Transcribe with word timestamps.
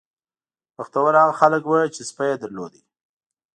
بختور 0.77 1.13
هغه 1.21 1.33
خلک 1.41 1.61
وو 1.65 1.93
چې 1.95 2.01
سپی 2.09 2.27
یې 2.31 2.35
درلود. 2.41 2.73